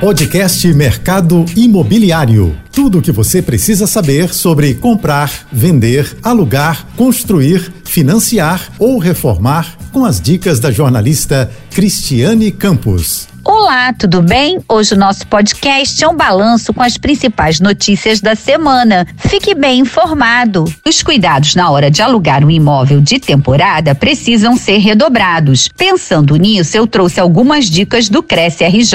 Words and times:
Podcast 0.00 0.66
Mercado 0.74 1.44
Imobiliário. 1.56 2.56
Tudo 2.70 2.98
o 2.98 3.02
que 3.02 3.10
você 3.10 3.40
precisa 3.40 3.86
saber 3.86 4.32
sobre 4.32 4.74
comprar, 4.74 5.46
vender, 5.50 6.16
alugar, 6.22 6.86
construir, 6.96 7.72
financiar 7.84 8.72
ou 8.78 8.98
reformar 8.98 9.76
com 9.92 10.04
as 10.04 10.20
dicas 10.20 10.60
da 10.60 10.70
jornalista 10.70 11.50
Cristiane 11.70 12.52
Campos. 12.52 13.33
Olá, 13.46 13.92
tudo 13.92 14.22
bem? 14.22 14.58
Hoje 14.66 14.94
o 14.94 14.98
nosso 14.98 15.26
podcast 15.26 16.02
é 16.02 16.08
um 16.08 16.16
balanço 16.16 16.72
com 16.72 16.82
as 16.82 16.96
principais 16.96 17.60
notícias 17.60 18.18
da 18.18 18.34
semana. 18.34 19.06
Fique 19.18 19.54
bem 19.54 19.80
informado. 19.80 20.64
Os 20.82 21.02
cuidados 21.02 21.54
na 21.54 21.70
hora 21.70 21.90
de 21.90 22.00
alugar 22.00 22.42
um 22.42 22.50
imóvel 22.50 23.02
de 23.02 23.18
temporada 23.18 23.94
precisam 23.94 24.56
ser 24.56 24.78
redobrados. 24.78 25.68
Pensando 25.76 26.36
nisso, 26.36 26.74
eu 26.74 26.86
trouxe 26.86 27.20
algumas 27.20 27.66
dicas 27.66 28.08
do 28.08 28.22
Cresce 28.22 28.64
RJ, 28.64 28.94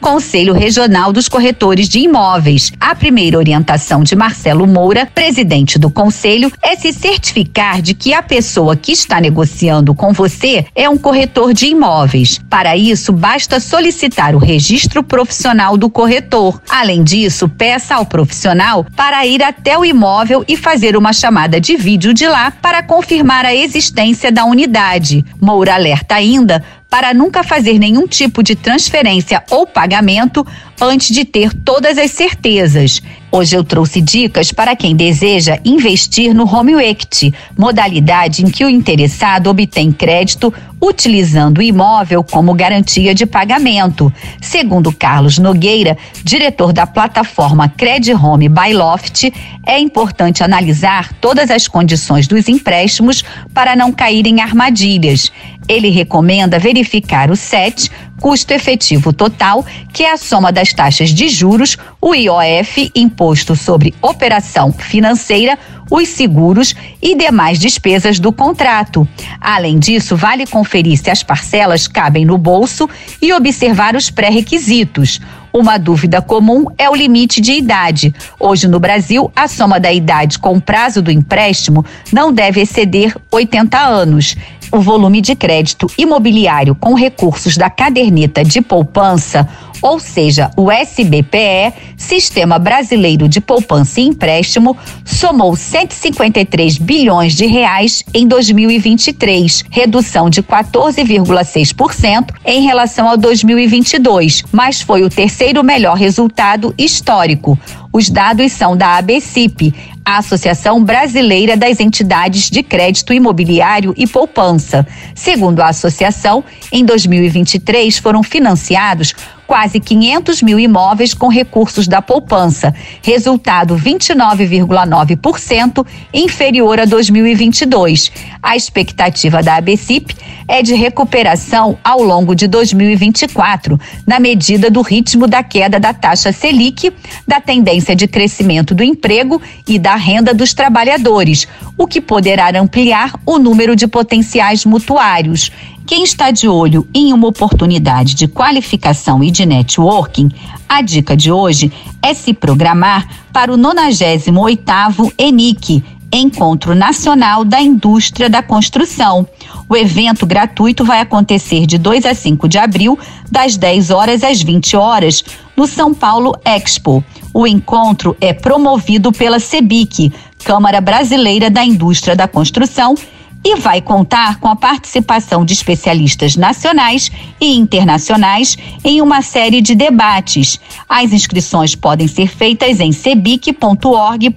Conselho 0.00 0.54
Regional 0.54 1.12
dos 1.12 1.28
Corretores 1.28 1.88
de 1.88 1.98
Imóveis. 1.98 2.72
A 2.80 2.94
primeira 2.94 3.36
orientação 3.36 4.02
de 4.02 4.16
Marcelo 4.16 4.66
Moura, 4.66 5.06
presidente 5.06 5.78
do 5.78 5.90
conselho, 5.90 6.50
é 6.62 6.74
se 6.74 6.92
certificar 6.92 7.82
de 7.82 7.92
que 7.92 8.14
a 8.14 8.22
pessoa 8.22 8.76
que 8.76 8.92
está 8.92 9.20
negociando 9.20 9.94
com 9.94 10.12
você 10.12 10.66
é 10.74 10.88
um 10.88 10.96
corretor 10.96 11.52
de 11.52 11.66
imóveis. 11.66 12.40
Para 12.48 12.76
isso, 12.76 13.12
basta 13.12 13.60
solicitar 13.74 14.36
o 14.36 14.38
registro 14.38 15.02
profissional 15.02 15.76
do 15.76 15.90
corretor. 15.90 16.62
Além 16.70 17.02
disso, 17.02 17.48
peça 17.48 17.96
ao 17.96 18.06
profissional 18.06 18.86
para 18.94 19.26
ir 19.26 19.42
até 19.42 19.76
o 19.76 19.84
imóvel 19.84 20.44
e 20.46 20.56
fazer 20.56 20.96
uma 20.96 21.12
chamada 21.12 21.60
de 21.60 21.76
vídeo 21.76 22.14
de 22.14 22.24
lá 22.28 22.52
para 22.52 22.84
confirmar 22.84 23.44
a 23.44 23.52
existência 23.52 24.30
da 24.30 24.44
unidade. 24.44 25.24
Moura 25.40 25.74
alerta 25.74 26.14
ainda 26.14 26.62
para 26.94 27.12
nunca 27.12 27.42
fazer 27.42 27.76
nenhum 27.76 28.06
tipo 28.06 28.40
de 28.40 28.54
transferência 28.54 29.42
ou 29.50 29.66
pagamento 29.66 30.46
antes 30.80 31.12
de 31.12 31.24
ter 31.24 31.52
todas 31.52 31.98
as 31.98 32.12
certezas. 32.12 33.02
Hoje 33.32 33.56
eu 33.56 33.64
trouxe 33.64 34.00
dicas 34.00 34.52
para 34.52 34.76
quem 34.76 34.94
deseja 34.94 35.58
investir 35.64 36.32
no 36.32 36.44
Home 36.44 36.74
Equity, 36.74 37.34
modalidade 37.58 38.44
em 38.44 38.48
que 38.48 38.64
o 38.64 38.70
interessado 38.70 39.48
obtém 39.48 39.90
crédito 39.90 40.54
utilizando 40.80 41.58
o 41.58 41.62
imóvel 41.62 42.22
como 42.22 42.54
garantia 42.54 43.12
de 43.12 43.26
pagamento. 43.26 44.12
Segundo 44.40 44.92
Carlos 44.92 45.38
Nogueira, 45.38 45.96
diretor 46.22 46.72
da 46.72 46.86
plataforma 46.86 47.68
Credit 47.68 48.14
Home 48.14 48.48
by 48.48 48.72
Loft, 48.72 49.32
é 49.66 49.80
importante 49.80 50.44
analisar 50.44 51.12
todas 51.14 51.50
as 51.50 51.66
condições 51.66 52.28
dos 52.28 52.48
empréstimos 52.48 53.24
para 53.52 53.74
não 53.74 53.90
cair 53.90 54.26
em 54.26 54.40
armadilhas. 54.40 55.32
Ele 55.68 55.88
recomenda 55.90 56.58
verificar 56.58 57.30
o 57.30 57.36
SET, 57.36 57.90
custo 58.20 58.52
efetivo 58.52 59.12
total, 59.12 59.64
que 59.92 60.02
é 60.02 60.12
a 60.12 60.16
soma 60.16 60.52
das 60.52 60.72
taxas 60.72 61.10
de 61.10 61.28
juros, 61.28 61.76
o 62.00 62.14
IOF, 62.14 62.90
imposto 62.94 63.56
sobre 63.56 63.94
operação 64.02 64.72
financeira, 64.72 65.58
os 65.90 66.08
seguros 66.08 66.74
e 67.00 67.14
demais 67.14 67.58
despesas 67.58 68.18
do 68.18 68.32
contrato. 68.32 69.06
Além 69.40 69.78
disso, 69.78 70.16
vale 70.16 70.46
conferir 70.46 70.98
se 70.98 71.10
as 71.10 71.22
parcelas 71.22 71.86
cabem 71.86 72.24
no 72.24 72.38
bolso 72.38 72.88
e 73.20 73.32
observar 73.32 73.94
os 73.94 74.10
pré-requisitos. 74.10 75.20
Uma 75.52 75.78
dúvida 75.78 76.20
comum 76.20 76.64
é 76.76 76.90
o 76.90 76.96
limite 76.96 77.40
de 77.40 77.52
idade. 77.52 78.12
Hoje 78.40 78.66
no 78.66 78.80
Brasil, 78.80 79.30
a 79.36 79.46
soma 79.46 79.78
da 79.78 79.92
idade 79.92 80.36
com 80.38 80.56
o 80.56 80.60
prazo 80.60 81.00
do 81.00 81.12
empréstimo 81.12 81.84
não 82.12 82.32
deve 82.32 82.60
exceder 82.60 83.16
80 83.30 83.78
anos 83.78 84.34
o 84.70 84.80
volume 84.80 85.20
de 85.20 85.34
crédito 85.34 85.86
imobiliário 85.96 86.74
com 86.74 86.94
recursos 86.94 87.56
da 87.56 87.70
caderneta 87.70 88.44
de 88.44 88.60
poupança, 88.60 89.48
ou 89.82 90.00
seja, 90.00 90.50
o 90.56 90.70
SBPE, 90.70 91.74
Sistema 91.96 92.58
Brasileiro 92.58 93.28
de 93.28 93.40
Poupança 93.40 94.00
e 94.00 94.04
Empréstimo, 94.04 94.76
somou 95.04 95.54
153 95.54 96.78
bilhões 96.78 97.34
de 97.34 97.46
reais 97.46 98.02
em 98.14 98.26
2023, 98.26 99.64
redução 99.70 100.30
de 100.30 100.42
14,6% 100.42 102.30
em 102.44 102.62
relação 102.62 103.08
ao 103.08 103.16
2022, 103.16 104.44
mas 104.50 104.80
foi 104.80 105.02
o 105.02 105.10
terceiro 105.10 105.62
melhor 105.62 105.96
resultado 105.96 106.74
histórico. 106.78 107.58
Os 107.96 108.10
dados 108.10 108.50
são 108.50 108.76
da 108.76 108.96
ABCIP, 108.96 109.72
a 110.04 110.18
Associação 110.18 110.82
Brasileira 110.82 111.56
das 111.56 111.78
Entidades 111.78 112.50
de 112.50 112.60
Crédito 112.60 113.14
Imobiliário 113.14 113.94
e 113.96 114.04
Poupança. 114.04 114.84
Segundo 115.14 115.60
a 115.60 115.68
associação, 115.68 116.42
em 116.72 116.84
2023 116.84 117.96
foram 117.98 118.24
financiados 118.24 119.14
quase 119.46 119.78
500 119.78 120.42
mil 120.42 120.58
imóveis 120.58 121.14
com 121.14 121.28
recursos 121.28 121.86
da 121.86 122.02
poupança, 122.02 122.74
resultado 123.02 123.76
29,9% 123.76 125.86
inferior 126.12 126.80
a 126.80 126.86
2022. 126.86 128.10
A 128.42 128.56
expectativa 128.56 129.40
da 129.42 129.56
ABCIP 129.56 130.16
é 130.48 130.62
de 130.62 130.74
recuperação 130.74 131.78
ao 131.84 132.02
longo 132.02 132.34
de 132.34 132.46
2024, 132.46 133.78
na 134.06 134.18
medida 134.18 134.70
do 134.70 134.80
ritmo 134.82 135.26
da 135.26 135.42
queda 135.42 135.78
da 135.78 135.92
taxa 135.92 136.32
Selic, 136.32 136.90
da 137.26 137.40
tendência 137.40 137.83
de 137.92 138.06
crescimento 138.06 138.72
do 138.72 138.84
emprego 138.84 139.42
e 139.66 139.80
da 139.80 139.96
renda 139.96 140.32
dos 140.32 140.54
trabalhadores, 140.54 141.48
o 141.76 141.88
que 141.88 142.00
poderá 142.00 142.56
ampliar 142.56 143.18
o 143.26 143.36
número 143.36 143.74
de 143.74 143.88
potenciais 143.88 144.64
mutuários. 144.64 145.50
Quem 145.84 146.04
está 146.04 146.30
de 146.30 146.46
olho 146.46 146.86
em 146.94 147.12
uma 147.12 147.26
oportunidade 147.26 148.14
de 148.14 148.28
qualificação 148.28 149.24
e 149.24 149.30
de 149.32 149.44
networking, 149.44 150.30
a 150.68 150.80
dica 150.80 151.16
de 151.16 151.32
hoje 151.32 151.72
é 152.00 152.14
se 152.14 152.32
programar 152.32 153.08
para 153.32 153.52
o 153.52 153.56
98º 153.58 155.12
ENIC, 155.18 155.82
Encontro 156.16 156.76
Nacional 156.76 157.44
da 157.44 157.60
Indústria 157.60 158.30
da 158.30 158.40
Construção. 158.40 159.26
O 159.68 159.76
evento 159.76 160.24
gratuito 160.24 160.84
vai 160.84 161.00
acontecer 161.00 161.66
de 161.66 161.76
2 161.76 162.06
a 162.06 162.14
5 162.14 162.48
de 162.48 162.56
abril, 162.56 162.96
das 163.28 163.56
10 163.56 163.90
horas 163.90 164.22
às 164.22 164.40
20 164.40 164.76
horas, 164.76 165.24
no 165.56 165.66
São 165.66 165.92
Paulo 165.92 166.32
Expo. 166.44 167.02
O 167.36 167.48
encontro 167.48 168.16
é 168.20 168.32
promovido 168.32 169.10
pela 169.10 169.40
CEBIC, 169.40 170.12
Câmara 170.44 170.80
Brasileira 170.80 171.50
da 171.50 171.64
Indústria 171.64 172.14
da 172.14 172.28
Construção, 172.28 172.94
e 173.44 173.56
vai 173.56 173.82
contar 173.82 174.40
com 174.40 174.48
a 174.48 174.56
participação 174.56 175.44
de 175.44 175.52
especialistas 175.52 176.34
nacionais 176.34 177.12
e 177.38 177.54
internacionais 177.54 178.56
em 178.82 179.02
uma 179.02 179.20
série 179.20 179.60
de 179.60 179.74
debates. 179.74 180.58
As 180.88 181.12
inscrições 181.12 181.74
podem 181.74 182.08
ser 182.08 182.28
feitas 182.28 182.80
em 182.80 182.90
cebic.org.br. 182.90 184.28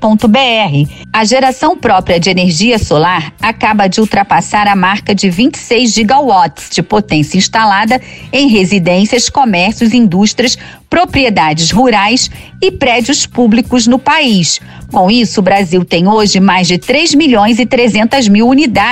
A 1.14 1.24
geração 1.24 1.78
própria 1.78 2.20
de 2.20 2.30
energia 2.30 2.78
solar 2.78 3.34
acaba 3.42 3.88
de 3.88 4.02
ultrapassar 4.02 4.68
a 4.68 4.76
marca 4.76 5.16
de 5.16 5.30
26 5.30 5.94
gigawatts 5.94 6.70
de 6.70 6.84
potência 6.84 7.38
instalada 7.38 8.02
em 8.34 8.50
residências, 8.50 9.30
comércios, 9.30 9.94
indústrias, 9.94 10.58
propriedades 10.90 11.72
rurais 11.72 12.30
e 12.62 12.72
prédios 12.72 13.26
públicos 13.26 13.88
no 13.88 14.00
país. 14.00 14.60
Com 14.92 15.12
isso, 15.12 15.42
o 15.42 15.44
Brasil 15.44 15.84
tem 15.84 16.08
hoje 16.08 16.40
mais 16.40 16.68
de 16.68 16.78
3 16.78 17.14
milhões 17.14 17.60
e 17.60 17.66
300 17.66 18.28
mil 18.28 18.48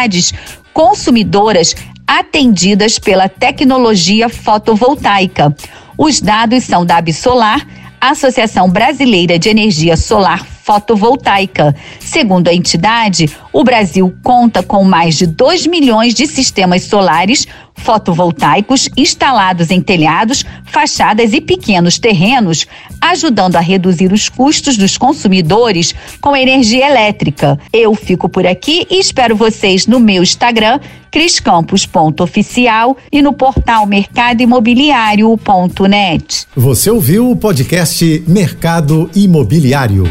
unidades 0.06 0.34
consumidoras 0.74 1.76
atendidas 2.08 3.00
pela 3.00 3.28
tecnologia 3.28 4.30
fotovoltaica. 4.30 5.56
Os 5.98 6.22
dados 6.22 6.64
são 6.64 6.86
da 6.86 6.98
Absolar, 6.98 7.66
Associação 8.00 8.70
Brasileira 8.70 9.40
de 9.40 9.50
Energia 9.50 9.98
Solar 9.98 10.55
fotovoltaica. 10.66 11.76
Segundo 12.00 12.48
a 12.48 12.54
entidade, 12.54 13.30
o 13.54 13.64
Brasil 13.64 14.12
conta 14.24 14.64
com 14.64 14.84
mais 14.84 15.16
de 15.16 15.28
2 15.28 15.68
milhões 15.68 16.16
de 16.16 16.26
sistemas 16.26 16.86
solares 16.86 17.48
fotovoltaicos 17.76 18.90
instalados 18.98 19.70
em 19.70 19.80
telhados, 19.80 20.44
fachadas 20.66 21.34
e 21.34 21.42
pequenos 21.42 22.00
terrenos, 22.00 22.66
ajudando 23.00 23.58
a 23.58 23.60
reduzir 23.60 24.12
os 24.12 24.28
custos 24.28 24.76
dos 24.76 24.98
consumidores 24.98 25.94
com 26.20 26.36
energia 26.36 26.90
elétrica. 26.90 27.60
Eu 27.72 27.94
fico 27.94 28.28
por 28.28 28.48
aqui 28.48 28.88
e 28.90 29.00
espero 29.00 29.36
vocês 29.36 29.86
no 29.86 30.00
meu 30.00 30.24
Instagram, 30.24 30.80
criscampos.oficial 31.12 32.98
e 33.12 33.22
no 33.22 33.34
portal 33.34 33.86
mercadoimobiliário.net. 33.86 36.48
Você 36.56 36.90
ouviu 36.90 37.30
o 37.30 37.36
podcast 37.36 38.24
Mercado 38.26 39.12
Imobiliário. 39.14 40.06